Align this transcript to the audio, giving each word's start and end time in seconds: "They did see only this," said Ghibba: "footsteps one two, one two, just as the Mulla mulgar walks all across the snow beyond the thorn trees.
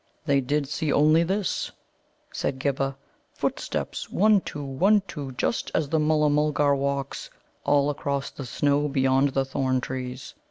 "They 0.25 0.41
did 0.41 0.67
see 0.67 0.91
only 0.91 1.21
this," 1.21 1.71
said 2.33 2.57
Ghibba: 2.57 2.97
"footsteps 3.35 4.09
one 4.09 4.41
two, 4.41 4.63
one 4.63 5.01
two, 5.07 5.33
just 5.33 5.69
as 5.75 5.89
the 5.89 5.99
Mulla 5.99 6.27
mulgar 6.31 6.73
walks 6.73 7.29
all 7.65 7.91
across 7.91 8.31
the 8.31 8.47
snow 8.47 8.87
beyond 8.87 9.29
the 9.35 9.45
thorn 9.45 9.79
trees. 9.79 10.33